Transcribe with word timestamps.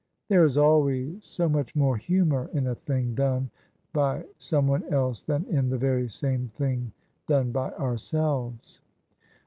There 0.29 0.43
is 0.45 0.57
always 0.57 1.23
so 1.23 1.47
much 1.47 1.75
more 1.75 1.95
humour 1.95 2.49
in 2.53 2.65
a 2.65 2.73
thing 2.73 3.13
done 3.13 3.51
by 3.93 4.25
someone 4.39 4.83
else 4.91 5.21
than 5.21 5.45
in 5.45 5.69
the 5.69 5.77
very 5.77 6.07
same 6.07 6.47
thing 6.47 6.91
done 7.27 7.51
by 7.51 7.69
ourselves. 7.73 8.81